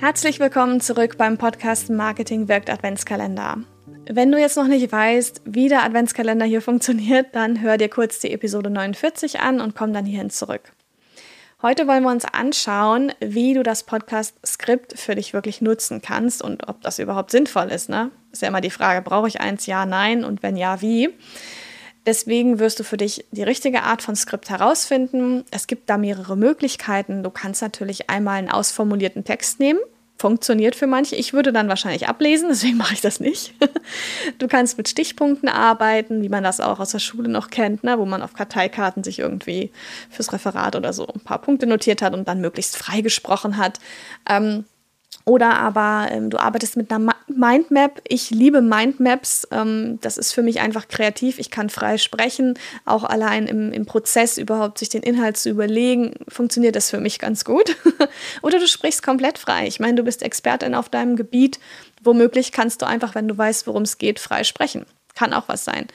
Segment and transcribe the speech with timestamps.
[0.00, 3.58] Herzlich willkommen zurück beim Podcast Marketing wirkt Adventskalender.
[4.08, 8.18] Wenn du jetzt noch nicht weißt, wie der Adventskalender hier funktioniert, dann hör dir kurz
[8.18, 10.72] die Episode 49 an und komm dann hierhin zurück.
[11.60, 16.66] Heute wollen wir uns anschauen, wie du das Podcast-Skript für dich wirklich nutzen kannst und
[16.66, 17.90] ob das überhaupt sinnvoll ist.
[17.90, 18.10] Ne?
[18.32, 19.66] Ist ja immer die Frage, brauche ich eins?
[19.66, 21.10] Ja, nein und wenn ja, wie?
[22.10, 25.44] Deswegen wirst du für dich die richtige Art von Skript herausfinden.
[25.52, 27.22] Es gibt da mehrere Möglichkeiten.
[27.22, 29.78] Du kannst natürlich einmal einen ausformulierten Text nehmen.
[30.18, 31.14] Funktioniert für manche.
[31.14, 33.54] Ich würde dann wahrscheinlich ablesen, deswegen mache ich das nicht.
[34.40, 37.96] Du kannst mit Stichpunkten arbeiten, wie man das auch aus der Schule noch kennt, ne?
[37.96, 39.70] wo man auf Karteikarten sich irgendwie
[40.10, 43.78] fürs Referat oder so ein paar Punkte notiert hat und dann möglichst frei gesprochen hat.
[44.28, 44.64] Ähm,
[45.24, 48.00] oder aber ähm, du arbeitest mit einer Mindmap.
[48.08, 49.46] Ich liebe Mindmaps.
[49.50, 51.38] Ähm, das ist für mich einfach kreativ.
[51.38, 52.58] Ich kann frei sprechen.
[52.84, 57.18] Auch allein im, im Prozess überhaupt sich den Inhalt zu überlegen, funktioniert das für mich
[57.18, 57.76] ganz gut.
[58.42, 59.66] Oder du sprichst komplett frei.
[59.66, 61.60] Ich meine, du bist Expertin auf deinem Gebiet.
[62.02, 64.86] Womöglich kannst du einfach, wenn du weißt, worum es geht, frei sprechen.
[65.14, 65.86] Kann auch was sein.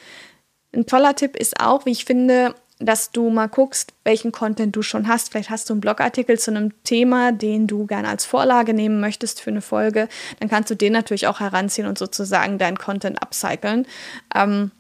[0.73, 4.81] Ein toller Tipp ist auch, wie ich finde, dass du mal guckst, welchen Content du
[4.81, 5.31] schon hast.
[5.31, 9.41] Vielleicht hast du einen Blogartikel zu einem Thema, den du gerne als Vorlage nehmen möchtest
[9.41, 10.09] für eine Folge.
[10.39, 13.87] Dann kannst du den natürlich auch heranziehen und sozusagen deinen Content upcyclen.
[14.33, 14.71] Ähm,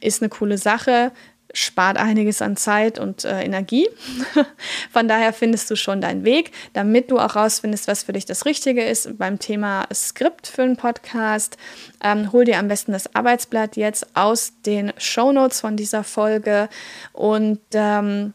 [0.00, 1.12] ist eine coole Sache
[1.54, 3.88] spart einiges an Zeit und äh, Energie.
[4.92, 8.44] Von daher findest du schon deinen Weg, damit du auch rausfindest, was für dich das
[8.44, 11.56] Richtige ist beim Thema Skript für einen Podcast.
[12.02, 16.68] Ähm, hol dir am besten das Arbeitsblatt jetzt aus den Show Notes von dieser Folge
[17.12, 18.34] und ähm,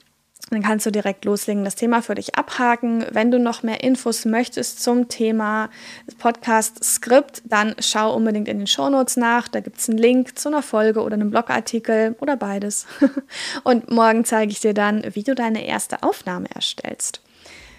[0.49, 3.05] dann kannst du direkt loslegen, das Thema für dich abhaken.
[3.11, 5.69] Wenn du noch mehr Infos möchtest zum Thema
[6.17, 9.47] Podcast-Skript, dann schau unbedingt in den Shownotes nach.
[9.47, 12.87] Da gibt es einen Link zu einer Folge oder einem Blogartikel oder beides.
[13.63, 17.21] Und morgen zeige ich dir dann, wie du deine erste Aufnahme erstellst.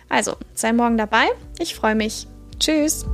[0.09, 1.27] Also, sei morgen dabei.
[1.59, 2.27] Ich freue mich.
[2.59, 3.07] Tschüss.